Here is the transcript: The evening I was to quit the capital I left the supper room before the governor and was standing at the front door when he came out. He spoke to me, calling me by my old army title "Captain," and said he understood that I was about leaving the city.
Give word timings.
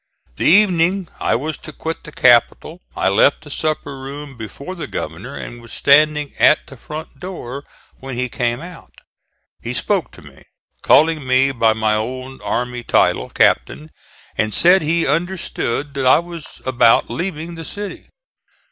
The 0.37 0.47
evening 0.47 1.09
I 1.19 1.35
was 1.35 1.59
to 1.59 1.71
quit 1.71 2.03
the 2.05 2.11
capital 2.11 2.81
I 2.95 3.07
left 3.07 3.43
the 3.43 3.51
supper 3.51 3.99
room 3.99 4.35
before 4.35 4.73
the 4.73 4.87
governor 4.87 5.35
and 5.35 5.61
was 5.61 5.71
standing 5.71 6.33
at 6.39 6.65
the 6.65 6.75
front 6.75 7.19
door 7.19 7.63
when 7.99 8.15
he 8.15 8.27
came 8.27 8.61
out. 8.61 8.93
He 9.61 9.75
spoke 9.75 10.09
to 10.13 10.23
me, 10.23 10.43
calling 10.81 11.27
me 11.27 11.51
by 11.51 11.73
my 11.73 11.93
old 11.95 12.41
army 12.41 12.81
title 12.81 13.29
"Captain," 13.29 13.91
and 14.35 14.55
said 14.55 14.81
he 14.81 15.05
understood 15.05 15.93
that 15.93 16.07
I 16.07 16.17
was 16.17 16.63
about 16.65 17.11
leaving 17.11 17.53
the 17.53 17.63
city. 17.63 18.07